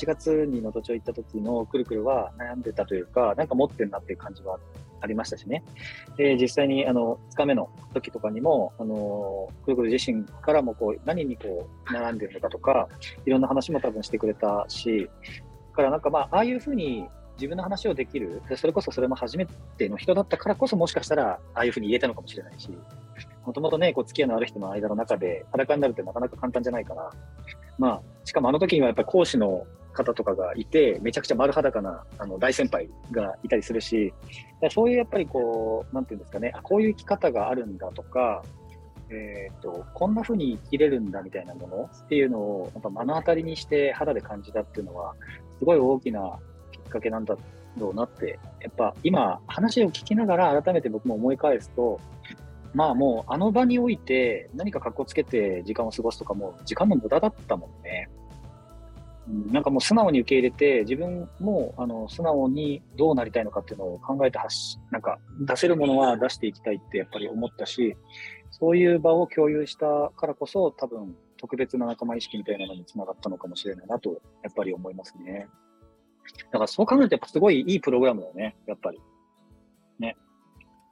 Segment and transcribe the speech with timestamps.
[0.00, 4.58] 8月に能登町行った時のくるくるは悩んでたというか、なんか持ってんなっていう感じは
[5.02, 5.62] ありましたしね。
[6.16, 12.88] で、実際にあの、2日目の時とかにも、あの、くるくる自身からもこう、何にこう、悩んでるのかとか、
[13.26, 15.10] いろんな話も多分してくれたし、
[15.70, 22.70] だからなんかまあ、ああいうふうに自分の話をできる、それこそそれも初めての人だったからこそ、もしかしたら、ああいうふうに言えたのかもしれないし、
[23.44, 27.10] もともとね、こう、付き合いのある人の間の中で裸になるってなかなか簡単じゃないから、
[27.78, 34.12] まあ、しかもあの時にはやっぱ講師の方とかがいて、めちゃくちゃ丸裸なあの大先輩がいたりするし、
[34.70, 38.42] そういうやっぱりこう、なんていうんですかね、あこういう生き方があるんだとか、
[39.10, 45.14] え、ー、と、こんな風に生きれるんだみたいなものっていうのを、やっぱ目の当たりにして肌で感じたっていうのは、
[45.58, 46.38] すごい大きな
[46.72, 47.36] きっかけなんだ
[47.76, 52.00] ろうなって、やっぱ今話を聞きながら改めて僕も思い返すと、
[52.72, 58.08] まあもうあの場において何か格好つけて時間を過ごすとかも時間の無駄だったもんね。
[59.28, 67.96] なんかもう素直に受け入れて、自分もあの素直にどうなりたいのかっていうのを考えて発し、なんか出せるものは出していきたいってやっぱり思ったし、
[68.50, 75.48] そういう場を共有したからこそ、多分特別な仲間意識みたいなのにつながったのかもしれないなと、やっぱり思いますね。
[76.50, 79.00] だからそう考えると、やっぱすごいいいプログラムだよね、やっぱり。
[79.98, 80.16] ね。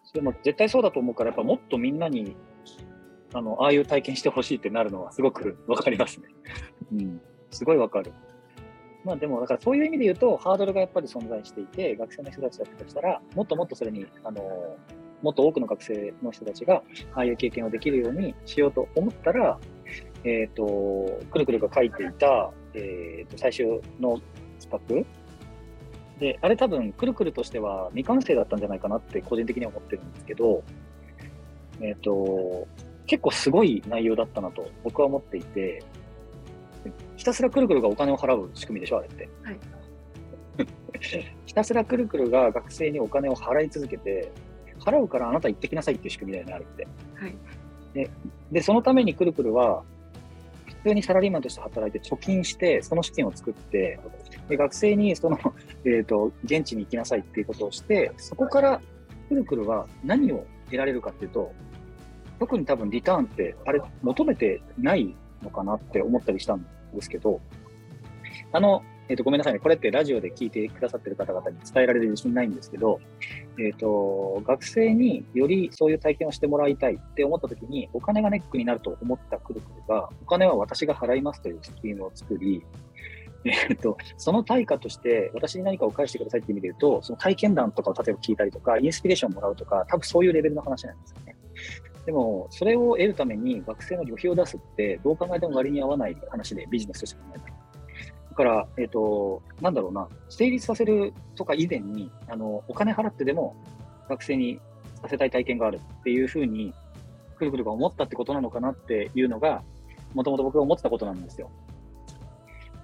[0.04, 2.36] それも絶対そうだと思うから、やっぱもっとみんなに、
[3.34, 6.28] あの、ああいう体験してほしいってなるのはすごくわかりますね。
[6.92, 7.20] うん。
[7.50, 8.12] すごいわかる。
[9.04, 14.42] まあでも、だからそういう意味で言うと、ハードルがやっぱり存在していて、学生の人たちだったとしたら、もっともっとそれに、あの、
[15.22, 16.82] もっと多くの学生の人たちが、
[17.14, 19.58] ああいう経験をできるようにしようと思ったら、
[20.24, 24.20] えっ、ー、と、くるくるが書いていた、えっ、ー、と、最終の
[24.58, 25.06] スパック
[26.18, 30.62] で、あれ多分、くるくるとしては未完成だったんじゃないかなって個人的には思ってるんですけど、
[31.80, 32.66] えっ、ー、と、
[33.06, 35.82] 結構すごい内容だったなと僕は思っていて、
[37.28, 39.28] たすらくるくるがお金を払う仕組みでしょ、あれって。
[39.42, 39.58] はい、
[41.44, 44.32] ひたすらくるくるが学生にお金を払い続けて、
[44.80, 46.86] 払うからあなた行ってきなさいっていう仕組みだよね、あれって。
[47.14, 47.34] はい、
[47.92, 48.10] で
[48.50, 49.82] で、そのためにくるくるは、
[50.66, 53.98] 普通にサラリーマンとして働いて貯金して、その資金を作って、
[54.48, 55.38] で学生にその、
[55.84, 58.80] えーと、現地に行きなさいっていうことをして、そこから
[59.28, 61.52] くるくるは何を得られるかっていうと、
[62.38, 67.40] 特に多分リターンって、あれ、求めてないのかなって思ったりしたんですけど、
[68.52, 69.58] あの、えっ、ー、と、ごめんなさいね。
[69.58, 73.00] これってラジオで聞いてくださってる方々に伝えられる自信ないんですけど、
[73.58, 82.62] えっ、ー、と、学生によりそういう体験をしてもらいたいって思った時に、お金がネックになると思ったくるくるが、お金は私が払いますというスキームを作り、
[83.44, 91.37] えっ、と、その対価として、私に何かを返してくださいって意味で言うと、その体験談とかを例えば聞いたりとか、インスピレーションをもらうとか、多分そういうレベルの話なんですよね。
[92.08, 97.44] でも、それを得るために学生の旅費を出すって、どう考えても割に合わない話で、ビジネスとして考えた。
[98.30, 103.54] だから、えっ、ー、と、なんだろうな、成立させるとか以前に、あの、お金払ってでも
[104.08, 104.58] 学生に
[105.02, 106.72] させたい体験があるっていうふうに、
[107.36, 109.62] くるくるが思ったってことなのかなっていうのが、
[110.14, 111.50] もともと僕が思ってたことなんですよ。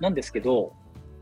[0.01, 0.75] なんですけど、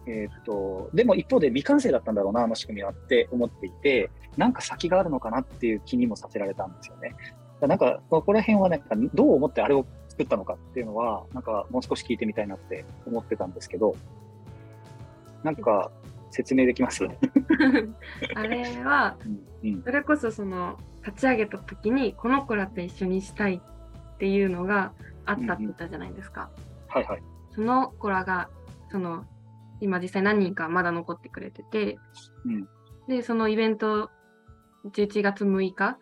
[0.08, 7.14] えっ、と、でも一方で未完成だったんだろうな、あの仕組みはって思っていて、なんか先があるのかなっていう気にもさせられたんですよね。
[7.66, 13.94] なんか、ここら辺はなんか、どう思ってあれを作ったのかっていうのは、なんか、もう少し聞いてみたいなって思ってたんですけど、
[15.42, 15.90] なんか、
[16.30, 17.04] 説明できます
[18.34, 19.16] あれは、
[19.62, 24.92] うん、それこそその、立ち上げた時に、この子らと一緒にしたいっていうのが
[25.24, 26.50] あったって言ったじゃないですか。
[26.56, 27.22] うんうん、はいはい。
[27.54, 28.48] その子らが、
[28.90, 29.24] その、
[29.80, 31.98] 今実際何人かまだ残ってくれてて、
[32.44, 32.68] うん、
[33.08, 34.10] で、そのイベント、
[34.84, 35.98] 11月6日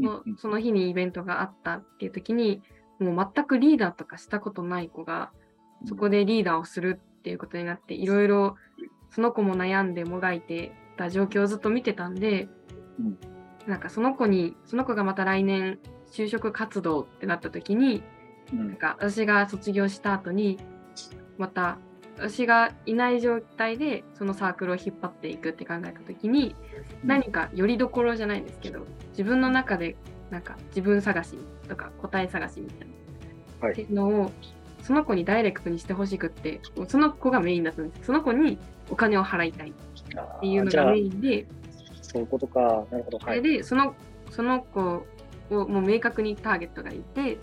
[0.00, 2.62] のその日にイベントがあったっていう時に、
[2.98, 5.30] もう全くリーダーとかしたことない子が、
[5.86, 8.56] そこでリーダーをするっていうことになって、いろいろ
[9.10, 12.48] その子も悩んでもがいてた状況をずっと見てたんで、
[13.66, 15.78] なんかその子に、その子がまた来年
[16.10, 18.02] 就職活動ってなった時に、
[18.52, 20.58] なんか私が卒業した後に、
[21.38, 21.78] また
[22.16, 26.54] 私がいない状態でそのサークルを引っ張っていくって考えた時に、
[27.04, 28.80] 何かよりどころじゃないんですけど
[29.10, 29.96] 自分の中で
[30.30, 32.88] なんか自分探しとか答え探しみたい
[33.60, 34.30] な、はい、っていうのを
[34.82, 38.58] その子にダイレクトにしてほしくってその子がメインだったんですその子に
[38.90, 39.72] お金を払いたいっ
[40.40, 41.46] ていうのがメインで
[42.02, 42.84] そういうことか。
[42.90, 43.94] なるほど、はい、でその
[44.30, 44.80] その子
[45.50, 47.38] をもう明確にターゲットがいて、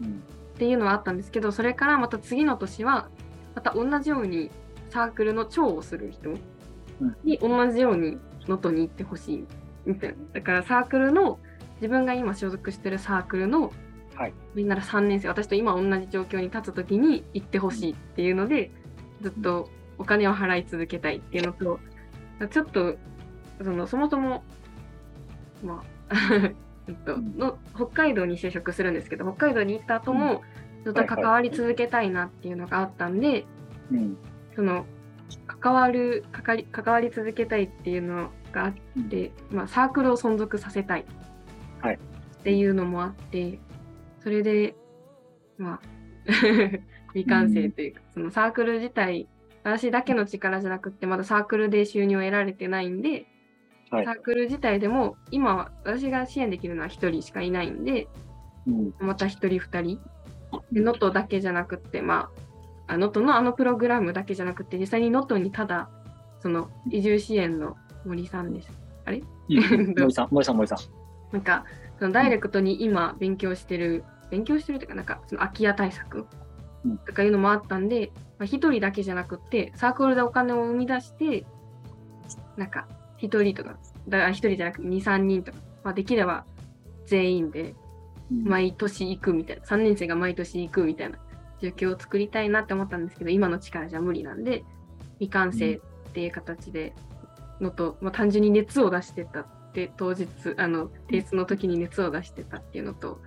[0.00, 0.22] うん、
[0.54, 3.08] っていうのはあったんですけどそれからまた次の年は
[3.58, 4.50] また同じように
[4.88, 6.30] サークルの長をする人
[7.24, 8.12] に同じように
[8.42, 9.44] 能登に行ってほしい
[9.84, 10.16] みたいな。
[10.34, 11.40] だからサークルの
[11.76, 13.72] 自分が今所属してるサークルの、
[14.14, 18.70] はい、みんな3年生私と今同じ状況に立つ時に行ってほしいっていうので
[19.20, 19.68] ずっと
[19.98, 21.80] お金を払い続けたいっていうのと、
[22.50, 22.96] ちょっと、
[23.60, 24.44] そのそもそも、
[25.64, 26.14] まあ
[26.86, 30.42] えっと、の北海道に就職するんですけど、北海道に行った後も、
[30.88, 33.44] ずっと関わり続けたいなっていうのがあったんで、
[33.92, 34.16] うん、
[34.56, 34.86] その
[35.46, 38.74] 関わる関わり関わり続けたいっていうのがあっ
[39.10, 43.58] て、まあ、サークルを存続させたいっていうのもあって、
[44.22, 44.74] それで
[45.58, 45.80] まあ
[47.12, 49.28] 未完成というか、そのサークル自体
[49.62, 53.26] 私だけの力じゃなくってまだサークルで収入を得られてないんで、
[53.90, 58.08] はい、サークル自体でも今は私が支援できるのは1人しかいないんで、
[58.66, 60.00] うん、また1人2人
[60.72, 62.30] 能登だけじゃなくってま
[62.86, 65.90] あ能登のあのプログラムだけじゃなくて実際に能登にただ
[66.40, 68.70] その移住支援の森さんです。
[69.04, 70.78] あれ、 森さん、森さん、森さん。
[71.32, 71.64] なんか、
[71.98, 76.26] そのダイレクトに今勉強してる、勉強してるというか、なんか、その空き家対策
[77.06, 81.44] とかいうのもあったんで、まあ、1人だけじゃなくって、サークルでお金を生み出して、
[82.56, 82.86] なんか、
[83.18, 83.76] 1人とか、
[84.08, 86.44] だから1人じゃなくて2、3人とか、まあ、できれば
[87.06, 87.74] 全員で
[88.30, 91.18] 毎年行くみたいな、3年生が毎年行くみたいな
[91.60, 94.64] 状況を作りたいなって思ったんですけど、今の力じゃ無理なんで、
[95.18, 95.80] 未完成っ
[96.12, 96.94] ていう形で
[97.60, 103.20] のと、まあ、単純に熱を出してたって当日あの提出の時に熱を出してたっていうのと、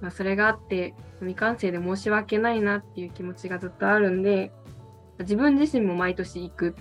[0.00, 4.52] まあ、それがあって未完成で申し訳ないなっていう気持ちがずっとあるんで
[5.20, 6.76] 自分自身も毎年行く。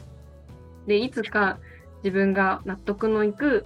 [0.87, 1.57] でいつか
[2.03, 3.65] 自分が納得のいく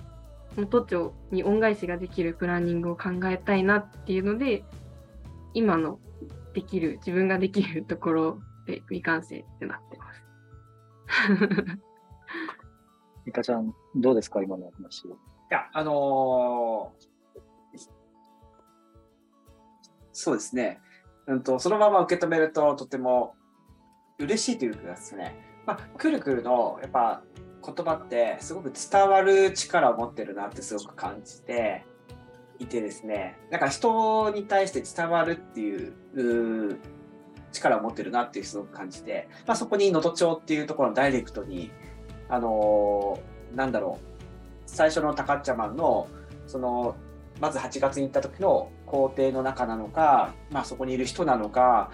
[0.69, 4.63] 都庁に恩返しができるプランニングを考えたいなっていうので
[5.53, 5.99] 今の
[6.53, 10.19] できる自分ができるところで未完成ってなってます。
[13.27, 15.05] いかちゃん、どうですか、今の話。
[15.05, 15.11] い
[15.49, 17.09] や、あのー、
[20.11, 20.81] そうですね、
[21.27, 23.35] うんと、そのまま受け止めるととても
[24.19, 25.35] 嬉しいというかですね、
[25.65, 27.23] まあ、くるくるのやっぱ
[27.65, 31.85] 言葉ってすごく伝わる力を持ってるなってすごく感じて
[32.59, 36.79] いてですね、なんか人に対して伝わるっていう
[37.51, 41.71] 力を持ってるなっていうすごく感じて、まあ、そこに能登町っていうところのダイレクトに
[42.29, 44.21] あのー、なんだろう、
[44.67, 46.07] 最初のタカッチャマンの、
[46.45, 46.95] その、
[47.41, 51.91] まず8月に行った時の工程の中なのか、まあ、そこにいる人なのか、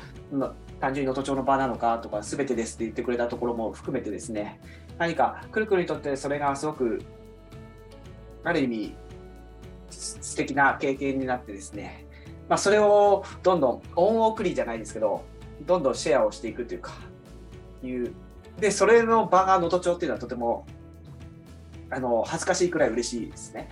[0.81, 4.59] 単純に能登町の場なのかとか、全てですって言ってくれたところも含めてですね、
[4.97, 7.01] 何か、くるくるにとってそれがすごく、
[8.43, 8.95] ある意味、
[9.89, 12.05] 素敵な経験になってですね、
[12.47, 15.23] まあ、それをどんどん、恩送りじゃないですけど、
[15.65, 16.93] どんどんシェアをしていくというか、
[17.83, 18.13] いう
[18.59, 20.65] で、それの場が能登町っていうのはとても、
[21.89, 23.69] あの、恥ずかしいくらい嬉しいですね。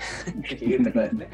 [0.56, 1.30] っていうところですね。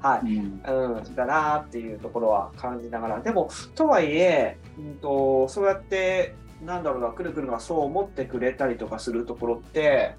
[0.00, 0.36] はい。
[0.36, 3.20] うん、だなっていうところは感じながら。
[3.20, 10.16] でも、とはいえ、うんと、そうやって、なんだろうな、くるくるがそう思ってくれたりとかするところって、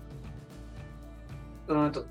[1.68, 2.06] うんと、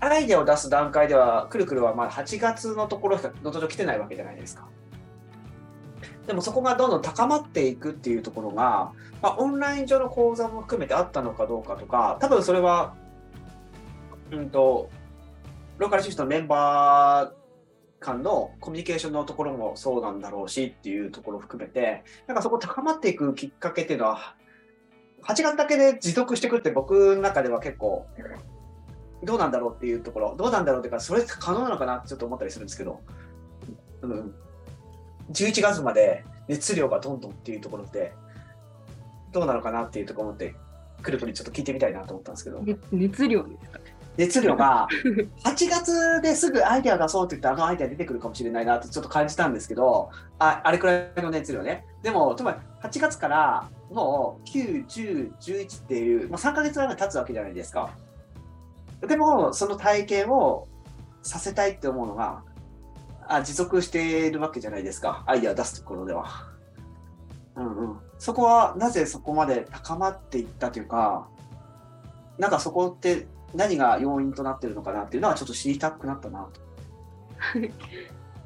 [0.00, 4.66] アイデアを出す段階では、くるくるはまだ8月のところしか能登町来てないわけじゃないですか。
[6.26, 8.92] でもそこがどんどん高まっていくっていうところが、
[9.22, 12.94] まあ、オンライン上の講座も含めてあったのかどうかとか、多分それは、
[14.32, 14.90] うんと、
[15.78, 17.45] ローカルシフトのメンバー
[18.06, 24.36] 間のコミュニケーションのところもそうなんだろうしっていうところを含めて、なんかそこ高まっていくきっかけっていうのは、
[25.24, 28.06] 8月だけで持続していくって僕の中では結構、
[29.24, 33.00] どうなんだろうっていうところ、どうなんだろうっていうか、それ可能なのかなってちょっと思ったりするんですけど、
[34.02, 34.34] うん、
[35.32, 38.12] 11月まで熱量がどんどんっていうところで、
[39.32, 40.54] どうなのかなっていうところで、
[41.02, 42.62] くるくるちょっと聞いてみたいなと思ったんですけど。
[42.92, 43.80] 熱量ですか
[44.16, 44.88] 熱量が、
[45.44, 51.84] 8月ですぐアイデア出そうって言ったらあのアイデア出てくるかもしれないなとちょっと感じたんですけど、ああれくらいの熱量ね。
[52.02, 57.90] でも、つまり8月からもう9、10、11っていう、まあ、3ヶ月ぐらい経つわけじゃないですか。
[59.06, 60.66] でも、その体験を
[61.22, 62.42] させたいって思うのが、
[63.28, 66.26] あ持続しているわけじゃないですか、アイデア出すところでは。
[67.56, 71.26] うんうん、そこはなぜそこまで高まっていったというか、
[72.38, 76.48] なんかそこって何が要因となっているのかなっていうのはちょっと知りたくなったな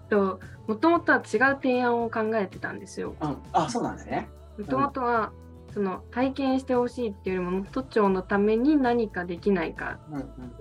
[0.08, 0.38] と。
[0.66, 1.24] もともとは違う
[1.60, 3.14] 提案を考えてたんですよ。
[3.20, 4.28] うん、あそうなんだね。
[4.58, 5.32] もともとは、
[5.72, 10.00] その体験してほしいっていうよりも都庁のために何かできないか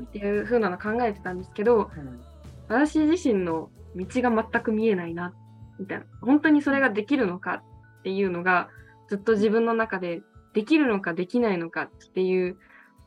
[0.01, 2.21] っていうふうなの考えてたんですけど、うん、
[2.67, 5.33] 私自身の道が全く見えないな
[5.79, 7.63] みたいな本当にそれができるのか
[7.99, 8.69] っていうのが
[9.07, 10.21] ずっと自分の中で
[10.53, 12.57] できるのかできないのかっていう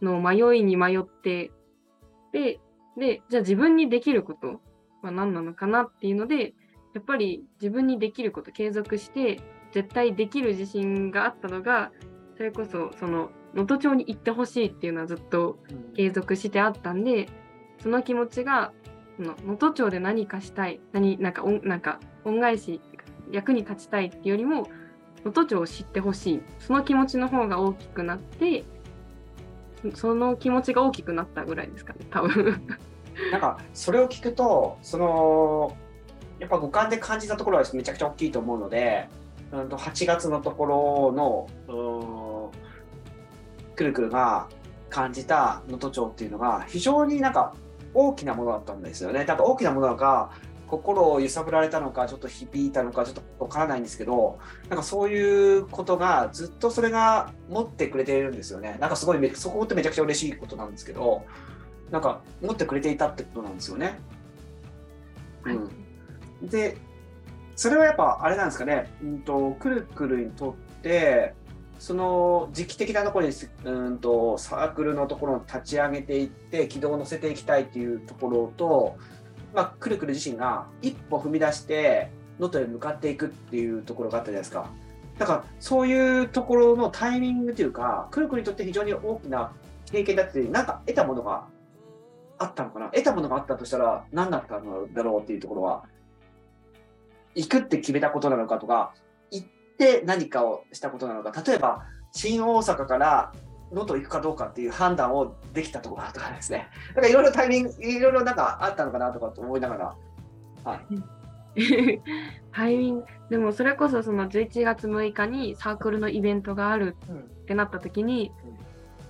[0.02, 1.50] のを迷いに迷って
[2.32, 2.61] で
[2.99, 4.61] でじゃあ自分にできること
[5.02, 6.54] は何なのかなっていうので
[6.94, 9.40] やっぱり自分にできること継続して
[9.73, 11.90] 絶対できる自信があったのが
[12.37, 15.61] そそれこそその能登町に行ってほしいっていうのはずっと
[15.94, 17.28] 継続してあったんで、
[17.80, 18.73] その気持ちが
[19.16, 22.80] 能登町で何かしたい何なんかなんか恩返し
[23.30, 24.62] 役に立ちたいっていうよりも
[25.18, 26.42] 能登町を知ってほしい。
[26.59, 28.64] その気持ちの方が大きくなって
[29.95, 32.62] その気持ちが大きくなったぐらいですかね多分
[33.31, 35.77] なんかそれを聞くとその
[36.39, 39.09] やっぱ五感で感じたところはめちゃくちゃ大きいと思うので、
[39.53, 42.51] うん、と8月のところの
[43.77, 44.49] くるくるが
[44.91, 47.55] 感じた能登町っていうのが非常になんか
[47.95, 49.25] 大きなものだったんですよね。
[49.25, 50.31] だか大きなものが
[50.73, 54.38] 心を揺さぶられたのかちょっと響いたのかちょっとわからないんですけど
[54.71, 58.79] なんかそういうことがずっとそれが持ってくれているんですよね。
[58.81, 61.26] なんかすごいそこってめちゃくちゃ嬉しいことなんですけど
[61.91, 64.00] なんか持ってくれていたってことなんですよね。
[65.45, 66.79] うん、で
[67.55, 71.35] それはやっぱあれなんですかね、うんと、くるくるにとって
[71.79, 78.97] その時期的なところにうんとサークルのところを立ち上げていって軌道を乗せていきたいっていうところと、
[79.54, 84.71] まあ、くるくる自身が一歩踏み出して能登へ向かっていくっていうところがあったじゃないですか。
[85.18, 89.52] だからそういうところのタイミングというかくるくるにとって非常に大きな
[89.90, 91.47] 経験だってなんか得たものが
[92.38, 95.85] あったのかな得たものがあったとしたら何だったんだろうっていうところは
[97.35, 98.94] 行くって決めたことなのかとか
[99.30, 99.47] 行っ
[99.78, 103.32] て何かをしたことなのか例えば新大阪から
[103.73, 106.69] 能登行くかどうかっていう判断をできたところとかですね。
[106.91, 109.95] だからいろいろタイミングいろいろなんかあったのかなとかと思いながら。
[110.64, 110.81] はい。
[112.52, 113.05] タイミング。
[113.31, 116.97] でもそれこそその11月6日にサークルのイベントがある
[117.41, 118.31] ってなった時に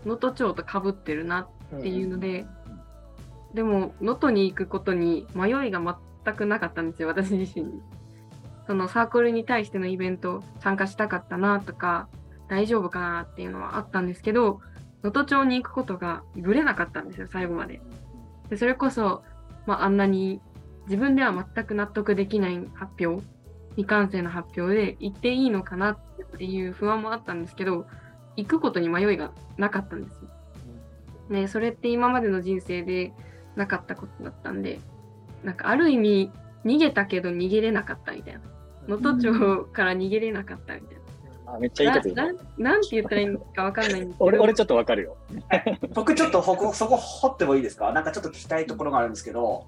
[0.05, 2.47] 能登、町とかぶってるなっていうので、
[3.55, 5.81] でも能登に行くことに迷いが
[6.25, 7.83] 全くなかったんですよ私自身に。
[8.67, 12.09] そのサークルに対してのイベント参加したかったなとか
[12.53, 14.61] 大丈夫かなっていうのはあったんですけど
[15.03, 17.81] 能登町に行くことがぶれなかったんですよ最後まで。
[18.51, 19.23] でそれこそ、
[19.67, 20.43] まあ、あんなに
[20.85, 23.25] 自分では全く納得できない発表
[23.71, 25.99] 未完成の発表で行っていいのかなっ
[26.37, 27.87] ていう不安もあったんですけど
[28.37, 30.29] 行くことに迷いがなかったんですよ。
[31.31, 33.15] ね、それって今までの人生で
[33.57, 34.79] なかったことだったんで
[35.43, 36.31] なんかある意味
[36.67, 38.41] 逃げたけど逃げれなかったみたいな
[38.89, 41.02] 能登町から逃げれなかったみたいな。
[41.55, 42.73] あめっちゃいいこと言うな。
[42.73, 44.25] なんて言ったらいいのか分かんないんですけど。
[44.25, 45.17] 俺俺ちょっと分かるよ。
[45.95, 47.93] 僕ちょっとほこそこ掘ってもいいですか？
[47.93, 49.67] なんかちょっと聞きたいところがあるんですけど、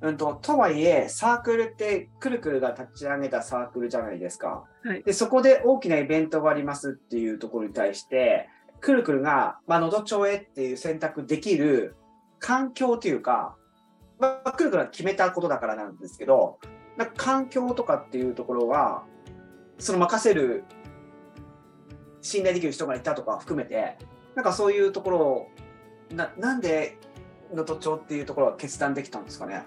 [0.00, 4.64] うんと、とはいえサークルってくるくるが立ち上げたサークルじゃないですか。
[4.84, 8.48] はい、でそこで大きなイベントがありますっていうところに対して
[8.80, 11.96] くるくるが、まあ、のど町へっていう選択できる
[12.38, 13.56] 環境というか、
[14.20, 16.58] まあ、くるくるは決めたことだからなんですけど
[16.96, 19.02] なんか環境とかっていうところは
[19.78, 20.64] その任せる
[22.20, 23.96] 信頼できる人がいたとか含めて
[24.34, 25.50] なんかそういうところを
[26.14, 26.96] ななんで
[27.50, 29.64] 能登町っていうところは決断できたんですかね？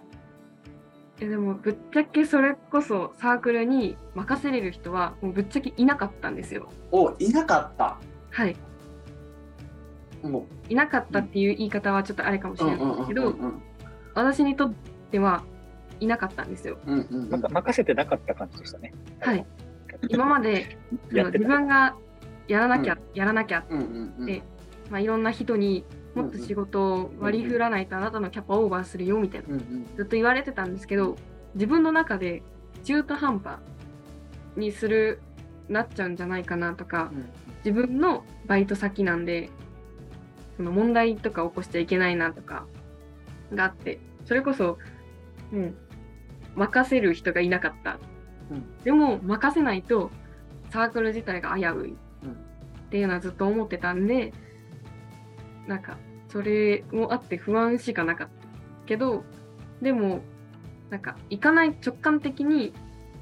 [1.20, 6.70] えでもぶっちゃけそれこそサークルに任せれる人はもうぶっちゃけいなかったんですよ。
[6.92, 8.00] おいなかった？
[8.32, 8.56] はい
[10.24, 13.36] もういなかったっていう言い方はちょっとあれかもしれないんですけど
[14.14, 14.74] 私にとっ
[15.12, 15.44] ては
[16.00, 16.78] いなかったんですよ。
[16.86, 18.94] うんうん、なんか任せてなかった感じでしたね。
[19.20, 19.46] はい。
[20.10, 20.78] 今まで
[21.12, 21.96] 自分が
[22.52, 24.44] やらなきゃ、うん、やらなきゃって、
[24.90, 29.58] まあ、いろんな人にもっと仕事を割り振らないとあなたのキャパオーバーするよみたいな、
[29.96, 31.16] ずっと言われてたんですけど
[31.56, 32.44] 自分の中で
[32.84, 33.60] 中途半端
[34.58, 35.22] にする
[35.70, 37.30] なっちゃうんじゃないかなとか、うん、
[37.64, 39.50] 自分のバイト先なんで
[40.58, 42.66] その問題とか起こしちゃいけないなとか
[43.54, 44.78] があってそれこそ、
[45.54, 45.76] うん、
[46.56, 48.00] 任せる人がいなかった、
[48.52, 50.12] うん、でも任せないと
[50.72, 51.96] サークル自体が危うい
[52.28, 54.34] っていうのはずっと思ってたんで
[55.68, 55.98] なんか
[56.30, 58.34] それもあって不安しかなかった
[58.86, 59.24] けど
[59.82, 60.22] でも
[60.90, 62.74] なんか行かない直感的に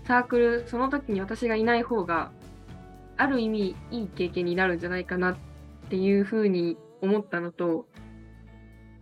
[0.06, 2.32] サークルその時に私がいない方が
[3.18, 5.38] ある意味いい経験になるんじゃないかなっ
[5.90, 7.86] ていうふうに思ったのと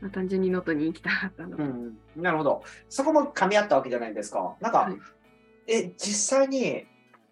[0.01, 2.63] まあ、単純に能登に行きたかったの、うん、 なるほど。
[2.89, 4.55] そこも噛み合ったわけじゃないですか。
[4.59, 4.97] なんか、はい、
[5.67, 6.85] え、実際に、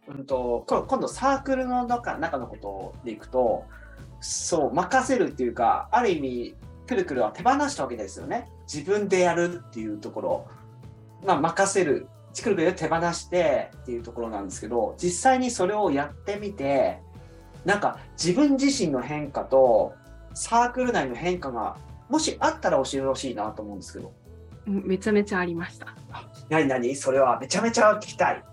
[0.08, 3.66] うんと、今度サークルの中中のことでいくと、
[4.20, 6.56] そう、任せるっていうか、ある意味、
[6.88, 8.50] くるくるは手放したわけですよね。
[8.72, 10.48] 自分でやるっていうところ。
[11.26, 12.08] まあ、任せる。
[12.44, 17.00] くるくるで手放してっていうところなんですけど、実際にそれをやってみて、
[17.64, 19.94] なんか自分自身の変化と
[20.34, 21.78] サークル内の変化が
[22.10, 24.14] もしあったら教えてほしいなと思うんですけど。
[24.68, 25.88] めちゃめちゃありました。
[26.50, 28.44] 何何それはめちゃめちゃ聞きたい。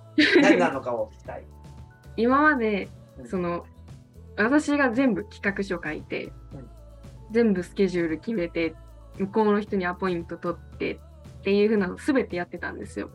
[0.41, 1.45] 何なのかを聞きたい。
[2.17, 2.89] 今まで、
[3.25, 3.65] その
[4.37, 6.33] 私が全部企画書書いて、
[7.31, 8.75] 全部スケジュール決めて、
[9.19, 10.99] 向こうの人にアポイント取ってっ
[11.43, 13.11] ていうふうなの全てやってたんですよ。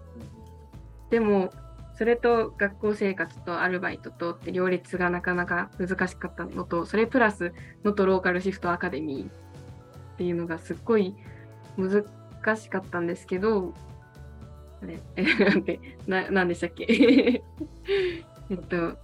[1.10, 1.52] でも、
[1.98, 9.30] それと学校生活とアルバイトとって両立がなかなか難しかったのと、それプラス能登ローカルシフトアカデミーっ
[10.18, 11.16] ていうのがすっごい
[11.76, 12.06] 難
[12.56, 13.74] しかったんですけど、
[14.82, 16.86] あれ、え、なんて、な、なんでしたっけ？
[18.50, 18.98] えっと、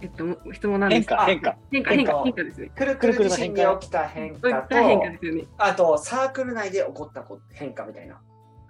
[0.00, 2.70] えっと、質問なんですか変化、変化、変化、変化ですね。
[2.74, 5.46] くるくる自身に起きた変化と、変化ですよね。
[5.58, 8.20] あと、サークル内で起こった変化みたいな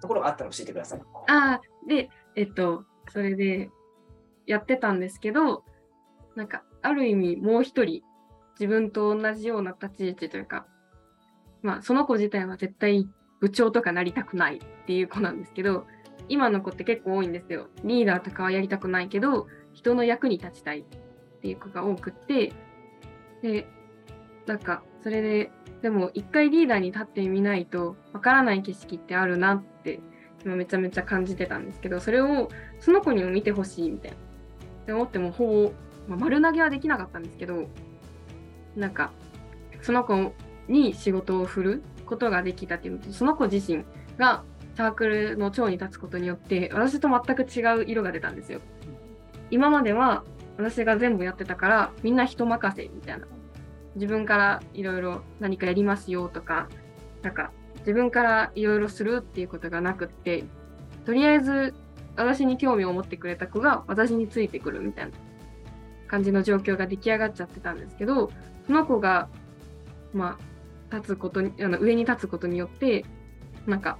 [0.01, 1.01] ところがあったら教えてください。
[1.27, 3.69] ああ、で、えっと、それで
[4.45, 5.63] やってたんですけど、
[6.35, 8.01] なんか、ある意味もう一人、
[8.59, 10.65] 自分と同じような立ち位置というか、
[11.61, 13.07] まあ、その子自体は絶対
[13.41, 15.85] 部長とかなりたくないっていう子なんですけど、
[16.29, 17.67] 今の子って結構多いんですよ。
[17.83, 20.83] リーダーとかはやりたくないけど、人の役に立ちたいっ
[21.41, 22.53] ていう子が多くって、
[23.41, 23.67] で、
[24.45, 29.99] なんか、それで、でも一回リーダーに立ってみないとわからない景色ってあるなって
[30.45, 34.17] 今めちゃめちゃ感じてたんですけど、それをその子にも見てほしいみたいな。
[34.17, 35.73] って思ってもほぼ、
[36.07, 37.67] まあ、丸投げはできなかったんですけど、
[38.75, 39.11] なんか、
[39.81, 40.33] その子
[40.67, 43.85] に仕事を振ることができたっていうのと、その子自身
[44.17, 44.43] が
[44.75, 48.59] サークルの長に立つことによって、私と全く違う色が出たんですよ。
[49.49, 50.23] 今までは
[50.57, 53.27] 私が全部やってたからみんな人任せみたいな
[53.95, 56.69] 自分からいろいろ何かやりますよとか
[57.21, 60.45] なんか自分からいろいろするっていうことがなくって
[61.05, 61.73] とりあえず
[62.15, 65.11] 私に興味を持ってくれた子が私についてくるみたいな
[66.07, 68.31] 感じの状況が出来上がっちゃってたんですけど
[68.67, 69.27] その子が
[70.13, 70.50] まあ
[70.91, 73.05] 立つことにあの上に立つことによって
[73.65, 73.97] なんか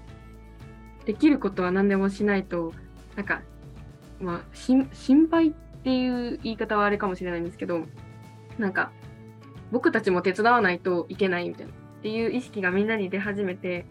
[1.05, 2.73] できることは何でもしないと
[3.15, 3.41] なんか
[4.19, 7.85] まあ心配っていう言い方はあれかもしれないんですけど、
[8.59, 8.91] なんか、
[9.71, 13.85] 僕たちも手伝わないといけないみたいな、っていう意識がみんなに出始めて、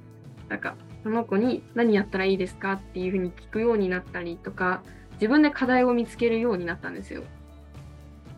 [0.48, 4.82] なんか、その子に何やったらいいですかっていうふうに聞くようになったりとか、
[5.14, 7.24] 自分で課題を見つけるようになったんですよ。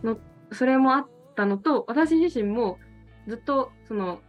[0.03, 0.17] の
[0.51, 2.79] それもあったのと、私自身も
[3.27, 4.19] ずっとその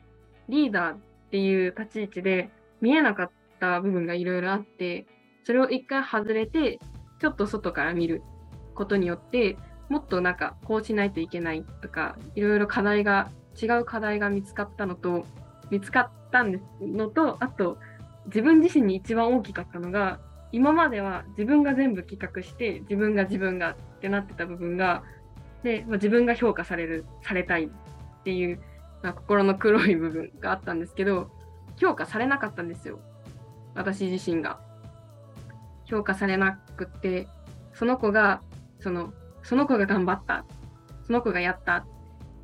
[0.49, 0.99] リーダーっ
[1.31, 3.31] ていう立ち位置で見えなかっ
[3.61, 5.07] た部分がいろいろあって、
[5.45, 6.79] それを一回外れて、
[7.21, 8.23] ちょっと外から見る
[8.75, 9.57] ことによって
[9.89, 13.31] もっとなんかこうしないといけないとかいろいろ課題が
[13.61, 15.25] 違う課題が見つかったのと
[15.71, 17.79] 見つかったのとあと
[18.27, 20.21] 自分自身に一番大きかったのが
[20.53, 25.03] 今までは自分が全部企画して自分が自分がってなってた部分が
[25.63, 27.69] で、まあ、自分が評価されるされたいっ
[28.23, 28.61] ていう、
[29.05, 31.31] まあ、心の黒い部分があったんですけど
[31.77, 32.99] 評価されなかったんですよ
[33.77, 34.59] 私自身が
[35.85, 37.29] 評価されなくって
[37.75, 38.41] その子が
[38.85, 40.45] その、その子が頑張った。
[41.07, 41.87] その子がやった。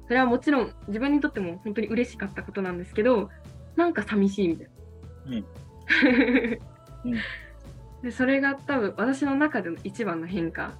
[0.06, 3.28] それはもちろん自分にとっても本当に嬉しかったことなんですけど、
[3.76, 4.72] なんか寂しいみたいな。
[5.26, 5.44] うん
[7.04, 7.12] うん、
[8.02, 10.72] でそれが多分私の中での一番の変化。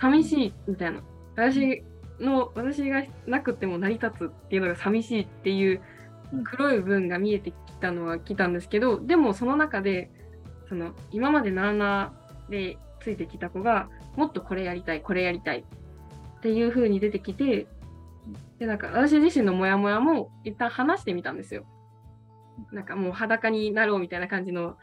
[0.00, 1.00] 寂しいみたいな。
[1.36, 1.84] 私
[2.20, 5.80] の、私がなくても成り立つっていうのが寂しいっていう
[6.44, 10.10] 黒い部分が見えてきたのは来たんですけど、でもその中で、
[10.68, 15.60] その今までなーなーでついてきた子が、もっとこれやりたい、これやりたい
[16.38, 17.66] っていう風に出てきて、
[18.58, 21.64] で、なんか私自身のモヤモヤも一旦話してみたんですよ。
[22.72, 24.76] なんかもう裸になろうみたいな感じの、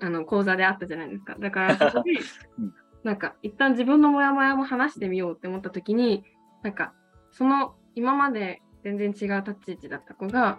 [0.00, 1.36] あの、講座であったじゃないですか。
[1.38, 2.12] だからそこで、
[3.04, 6.24] なんか一旦自分のモヤモヤも話してみようって思った時に、
[6.62, 6.92] なんか
[7.30, 10.58] その今まで全然違う立ち位置だった子が、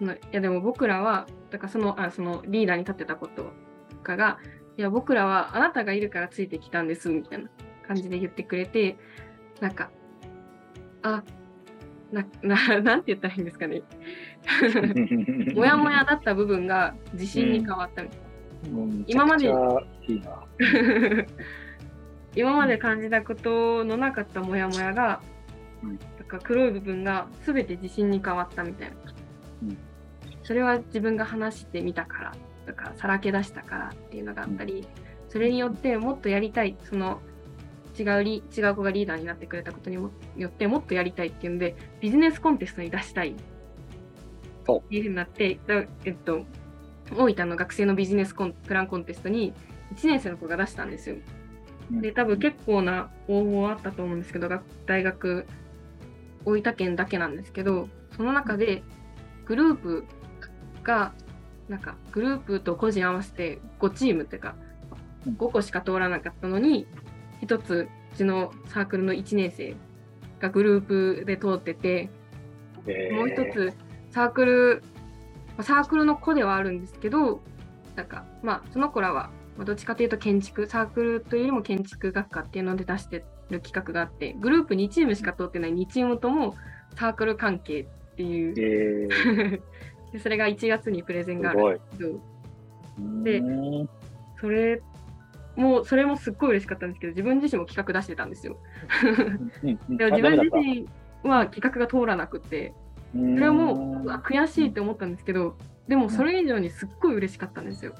[0.00, 3.52] いやでも僕らは、だからそのあそのリーダーに立ってたこと
[3.90, 4.38] とかが、
[4.78, 7.50] いや、僕らはあなたがいるからついてきたんです、みたいな
[7.86, 8.96] 感じで言ってくれて、
[9.60, 9.90] なんか、
[11.02, 11.24] あ、
[12.12, 13.82] な、な、 なんて言ったらいいんですかね。
[15.56, 18.18] もやもやだった部分が自信に変わったみたい
[18.72, 18.78] な。
[18.80, 19.48] うん、今まで、い
[20.14, 20.22] い
[22.34, 25.20] 今まで感じたことのなかったもやもやが、
[25.82, 28.96] うん、なんか黒い部分が全て自信に変わったみたいな。
[29.62, 29.78] うん、
[30.42, 32.34] それは自分が話してみたから
[32.66, 34.86] とかさらけ出したからっていうのがあったり、
[35.28, 37.20] それによってもっとやりたいその
[37.98, 40.10] 違うリ違う子がリーダーになってくれたことによ
[40.46, 43.30] ってもっとやりたいっていうんでビジネスコンテストに出したい。
[43.30, 43.34] っ
[44.88, 45.58] ていうふうになって
[46.04, 46.44] えっと
[47.16, 49.54] 大分の学生のビジネスコンプランコンテストに
[49.94, 51.16] 1年生の子が出したんですよ。
[51.90, 54.48] で多分結構な応募あったと思うんですけど
[54.86, 55.46] 大学
[56.44, 58.82] 大分県だけなんですけどその中で
[59.46, 60.04] グループ
[60.82, 61.12] が
[61.68, 64.54] なんかグループと個人合わせて5チームっていうか
[65.26, 66.86] 5個しか通らなかったのに
[67.42, 69.76] 1つうちのサークルの1年生
[70.40, 72.10] がグループで通ってて、
[73.12, 73.74] もう一つ
[74.10, 74.82] サークル
[75.60, 77.40] サークルの子ではあるんですけど
[77.96, 79.30] なんかまあその子らは
[79.64, 86.54] どっちかというと建築サークルというよりも建築学科っていうので出してる企画があってグループ2チームしか通ってない2チームとも
[86.96, 89.60] サークル関係っていう、えー、
[90.12, 92.20] でそれが1月にプレゼンがあるんですけど
[93.22, 93.42] で
[94.40, 94.82] それ
[95.56, 98.56] もうそれもすっごい嬉しかったんですけど自分自身も企画出してたんですよ。
[99.62, 100.88] でも自分自身
[101.24, 102.74] は企画が通らなくて
[103.12, 105.56] それはもう悔しいって思ったんですけど
[105.88, 107.94] でもそれ以上にすっごい嬉しかったんですよ。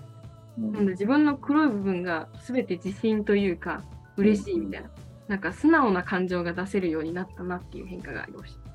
[0.59, 3.85] なので自分の黒い部分が全て自信というか
[4.17, 4.91] 嬉しいみたいな、
[5.29, 8.69] なんか素直な感情が出せるようになったなっていう変化がありました。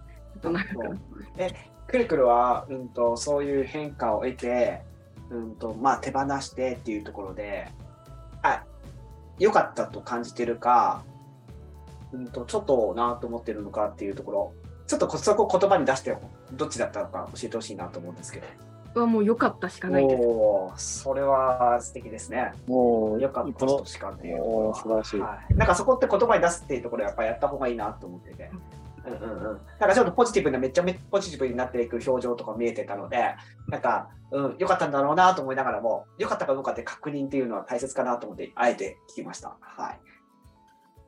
[1.38, 1.50] え
[1.88, 4.82] くるくるは、うんと、そういう変化を得て、
[5.30, 7.69] うんとまあ、手放してっていうところで
[8.41, 8.63] あ
[9.39, 11.04] 良かったと感じてるか、
[12.12, 14.54] うんと、ちょっとなと思ってるのかっていうところ。
[14.86, 16.15] ちょっとそこ言葉に出して
[16.52, 18.73] どっちだったのか教えてほしいなと思うんですけど。
[18.99, 20.21] はもう良かったしかないです。
[20.25, 22.53] おそれは素敵ですね。
[22.67, 24.38] もう良かったとしかっていう
[24.75, 25.56] 素晴らしい、はい。
[25.56, 28.49] なんかそこって言葉に出すっていうところやっぱやった方がいいなと思ってて。
[29.06, 33.36] うんうんうん、なんかちょっとポジティブなめっちゃポジティブになっていく表情とか見えてたので
[33.67, 39.58] なんか、うん、良かったんだろうなと思いながらも良かったかどうかって確認っていうのは大切かなと思ってあえて聞きました。
[39.60, 39.99] はい、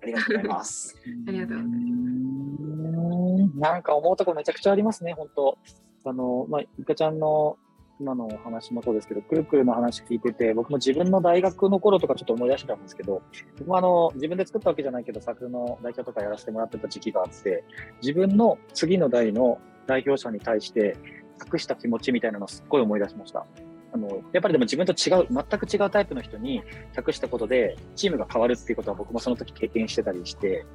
[0.03, 0.95] ありがとうございます。
[1.27, 3.59] ありがとうございます。
[3.59, 5.57] なんか思うところめちゃくちゃありますね、本当。
[6.05, 7.57] あの、まあ、いかちゃんの
[7.99, 13.21] 今のお話もそうですけど、くるくるの話聞いてて、僕も自分の大学の頃とかちょっと思い出してたんですけど、
[13.59, 17.63] 僕もあの、自分で作ったわけじゃないけど、サークルの代表とかやらせてもらってた時期があって、
[18.01, 20.97] 自分の次の代の代表者に対して
[21.39, 23.45] 託した気持ちみたいなのをすっごい思い出しました。
[23.93, 26.61] あの、やっぱりでも自分と違う、全く違うタイプの人に
[26.93, 30.65] 託したことで、チームが変わるっていうことは僕もその時経験してたりして、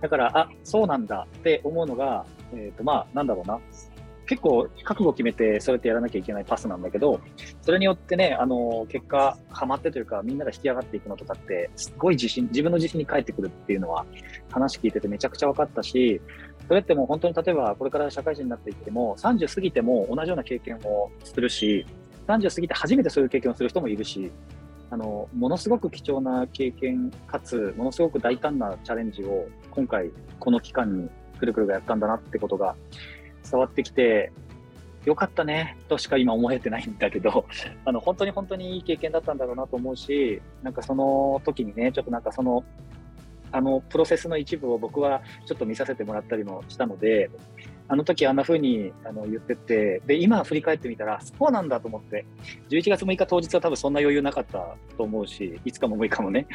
[0.00, 3.58] だから、あ、そうなんだって思うのが、えっ、ー、と、まあ、なんだろうな。
[4.28, 7.20] 結構覚悟決めてそうやってやらなきゃいけないパスなんだけど、
[7.62, 14.04] それによってね、あの、結果、ハマってというか、みんなが引き上がっていくのとかって、すごい自信、自分の自信に返ってくるっていうのは、
[14.50, 16.20] 話聞いててめちゃくちゃ分かったし、
[16.68, 21.86] それってもう本当に例えばこれから社会人になっていっても、30過ぎても同じような経験をするし、
[22.26, 24.30] 30過ぎて初めてそういう経験をする人もいるし、
[24.90, 32.74] あの、ものすごく貴重な経験かつ、ものすごく大胆なチャレンジを今回この期間にくるくるがやったんだなってことが
[33.42, 34.32] 伝わってきて、
[35.04, 37.46] よかったねとしか今思えてないんだけど、
[37.84, 42.64] あの、本当に本当にいい経験だったんだろうなと思うし、なんかその時にね、ちょっとなんかその、
[43.52, 47.30] あの、プロセスの一部を僕はちょっと見させてもらったりもしたので、
[47.90, 52.26] あの時あんな風にあの言ってて、で、今振り返ってみたら、そうなんだと思って、
[52.68, 56.46] 11月6日当日は多分そんな余裕なかったと思うし、いつかも6日もね。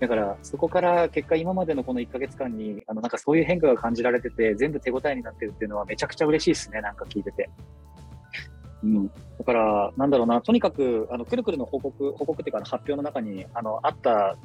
[0.00, 7.48] だから、そこから結果今までのこの1ヶ月間に、あの、なんかそういう変化が感じられてて、全部手応えになってるっていうのはめちゃくちゃ嬉しいですね、なんか聞いてて。
[8.82, 9.06] うん。
[9.06, 14.36] だから、なんだろうな、とにかく、あの、くるくるの報告、報告っていうか発表の中に、あの、あった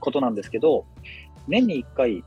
[0.00, 0.84] ことなんですけど、
[1.48, 2.24] 年に1回、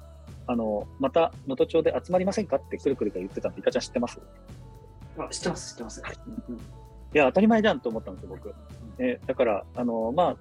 [0.47, 2.55] あの、また能登町で集まりませんか？
[2.57, 4.19] ってくるくるが言ってたんで、いかちゃん知ってます？
[5.17, 6.03] あ知ってます、知ってます。
[6.49, 6.59] うん、い
[7.13, 8.53] や、当たり前じゃんと思ったんですよ、僕。
[8.99, 10.37] えだから、あの、まあ、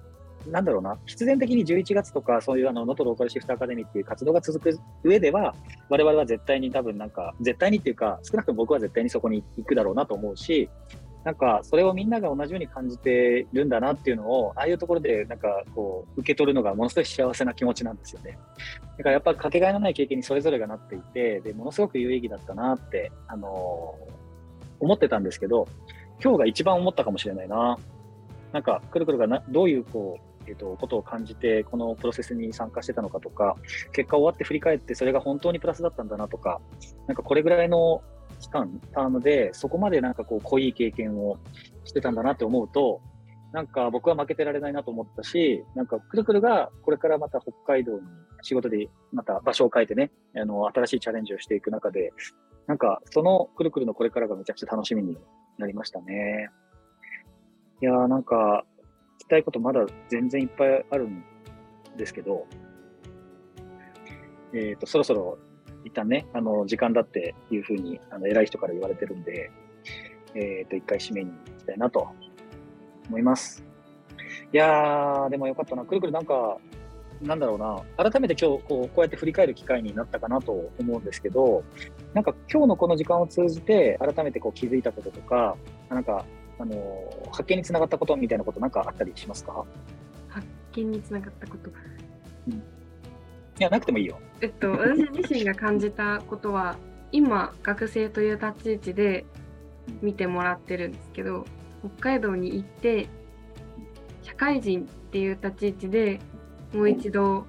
[0.49, 5.53] なんだろうな、必然的に11月とか、そういうあの、能登ローカルシフトアカデミーっていう活動が続く上では、
[5.89, 10.69] 我々は絶対に多分なんか、絶対にっていうか、少なくとも僕は絶対にそこに行くだろうなと思うし、
[11.23, 18.37] なんか、それをみんなが同じように感じてるんだなっていうのを、ああいうところで、なんか、こう、受け取るのがものすごい幸せな気持ちなんですよね。
[18.97, 25.67] だからやっぱかけがえのない経験にそれぞれがなっていて、で、ものすごく有意義だったなって、あのー、思ってたんですけど、
[26.23, 27.77] 今日が一番思ったかもしれないな。
[28.53, 33.57] なんか、くるくるがなどういう、こう、え、ー、と、ことを感じて、このプロセスに参加してたのかとか、
[33.91, 36.61] 結果終わって振り返って、それが本当にプラスだったんだなとか、
[37.07, 38.01] なんかこれぐらいの
[38.39, 41.37] 期間、タームで、そこまでなんかこう、濃い経験を
[41.83, 43.01] してたんだなって思うと、
[43.51, 47.99] なんか僕は負けてられないなと思ったし、なんかくるくるがこれからまた北海道に
[48.43, 52.13] 仕事でまた場所を変えてね、あの、新しいチャレンジをしていく中で、
[52.67, 55.17] なんかそのくるくるのこれからがめちゃくちゃ楽しみに
[55.57, 56.49] なりましたね。
[57.81, 58.65] いやーなんか、
[59.17, 61.23] 聞きたいことまだ全然いっぱいあるん
[61.97, 62.45] ですけど、
[64.53, 65.39] えっ、ー、と、そろそろ
[65.85, 69.51] 一旦ね、あの、時間だっていうふうに、あの、偉い人から言われてるんで、
[70.35, 72.07] えっ、ー、と、一回締めに行きたいなと
[73.07, 73.63] 思います。
[74.51, 75.85] いやー、でもよかったな。
[75.85, 76.57] くるくるなんか、
[77.21, 81.63] なんだろうな、改めて今日こう、こうやって振り返る機会になったかなと思うんですけど、
[82.13, 85.57] なんか今日のこの時間を通じて、改めてこう気づいたこととか、
[85.89, 86.25] なんか、
[86.57, 86.75] あの、
[87.31, 89.65] 発見につながったことみたいなことなんかあったりしますか？
[90.27, 91.71] 発見につながったこと。
[92.47, 92.78] うん
[93.59, 94.19] いや、なくてもいいよ。
[94.41, 96.77] えっと、私自身が感じたことは、
[97.11, 99.25] 今、学生という立ち位置で
[100.01, 101.45] 見てもらってるんですけど、
[101.97, 103.07] 北海道に行って、
[104.21, 106.19] 社会人っていう立ち位置で
[106.73, 107.45] もう一度、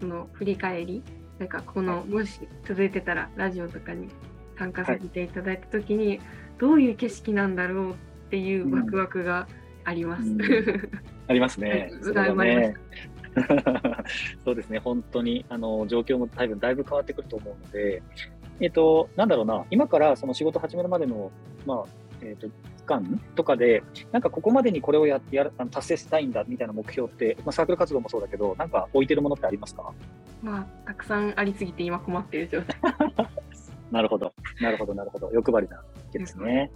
[0.00, 1.02] その振り返り、
[1.38, 4.08] なんかこの、もし続いてたらラジオとかに
[4.58, 6.20] 参加させていただいた時に、はい、
[6.58, 7.94] どういう景色なんだろうっ
[8.30, 9.46] ていうワクワクが
[9.84, 10.28] あります。
[10.28, 10.40] うん、
[11.28, 11.90] ありますね
[14.44, 18.02] そうですね、本当にあの状況も多分だいぶ変わってくると思うので、
[18.60, 21.30] えっ、ー、と、なんだろうな、今からその仕事始めるまでの、
[21.66, 21.84] まあ、
[22.20, 29.92] えっ、ー、と、期間とかで、なんかここまでにこれをややあの達成したいんだみたいな目標って、まあ、サークル活動もそうだけど、なんか置いてるものってありますか？
[30.42, 32.76] まあ、たくさんありすぎて今困っている状態。
[33.90, 35.30] なるほど、なるほど、なるほど。
[35.32, 36.70] 欲張りなわけですね。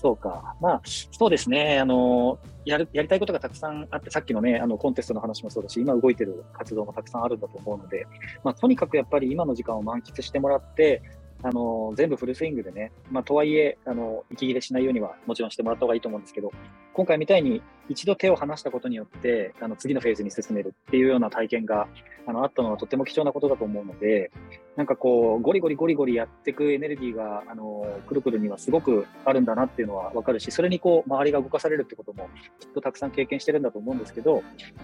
[0.00, 0.54] そうか。
[0.60, 1.80] まあ、そうですね。
[1.80, 8.06] あの、やる、やりたいことがたくさんあって、さっきのね、あの、コンテストの話もそうだし、今動いてる活動もたくさんあるんだと思うので、
[8.44, 11.02] まあ、とにかくやっぱり今の時間を満喫してもらって、
[11.42, 16.52] あの、全部フルスイングでね、まあ、とはいえ、あの、息切れしないようにはもちろんしてもらった方がいいと思うんですけど、
[16.92, 21.88] 今回みたいに一度手を離したことによって、あの、次のフェーズに進めるっていうような体験が、
[22.26, 24.30] あの、あったのはとても貴重なことだと思うので、
[24.76, 32.28] なんかこう、ゴリゴリゴリゴリやっていくエネルギーが、あの、くるくるにはすごくあるんだなっていうのはわかるし、それにこう、周りが動かされるってことも、
[32.60, 34.42] きっとたくさん経験してるんだと思うんですけど、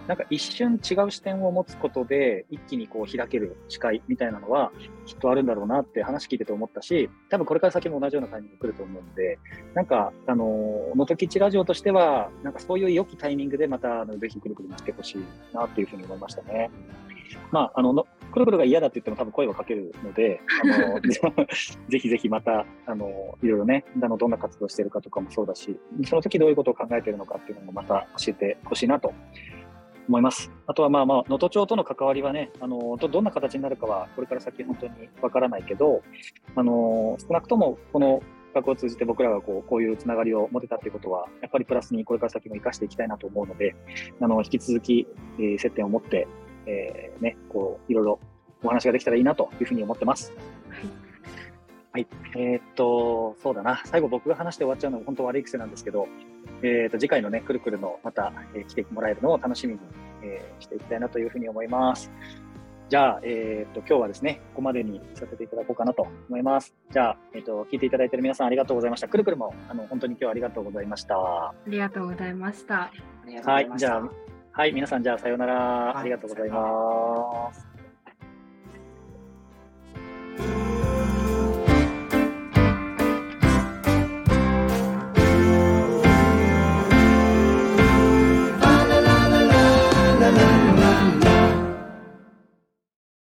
[0.08, 4.72] なんか一瞬違う視点を持つことで、一気にこう、開ける視界みたいなのは、
[5.06, 9.38] きっとあるんだろうなって話聞いてて思ったし、多分これから先も同じようなタイミング来ると思うんで、
[9.74, 16.70] なんか、あの、のときちラジオとしては、なんかそういう良きタイミングでまた、あのぜひくるくる見つけてほしいなっていうふうに思いましたね。
[17.50, 21.00] まあ、あの、くるくるが嫌だって言っても多分声はかけるので、 あの
[21.88, 29.12] ぜひぜひまた、あの、いろいろね、あのどんな活動してるかとかもそうだし、その時どういうことを考えてるのかっていうのもまた教えてほしいなと
[30.08, 30.50] 思います。
[30.66, 36.02] あとはまあまあ、能登町との関わりはね、あのど、どんな形になるかは、これから先本当にわからないけど、
[36.56, 43.74] あの、少なくともこの企画を通じて僕らがこうこういうつながりを持てたということは、やっぱりプラスにこれから先も生かしていきたいなと思うので、
[44.20, 45.06] あの、引き続き、
[45.38, 46.26] えー、接点を持って、
[46.66, 48.20] えー、ね、こう、いろいろ
[48.62, 50.32] お話ができたらいいなというふうに思ってます。
[51.92, 52.08] はい。
[52.34, 53.80] えー、っと、そうだな。
[53.84, 56.08] 最後僕が話して終わっちゃうのも本当悪い癖なんですけど、
[56.62, 59.80] えー、っと、次回のね、くるくるのまた、えー、来てもらえるのを楽しみに、
[60.22, 62.10] え、していきたいなというふうに思います。
[62.88, 66.74] じゃあ、えっ、と、今日はですね、ここまでにさせていただこうかなと思います。
[66.90, 69.08] じゃあ、えっ、と、聞いていただいている皆さんありがとうございました。
[69.08, 71.16] くるくるも、あの、本当に今日はありがとうございました。
[71.16, 72.90] ありがとうございました。
[73.50, 74.08] はい、じゃあ、
[74.52, 75.98] はい、皆さん、じゃあ、さようなら。
[75.98, 77.73] ありがとうございます。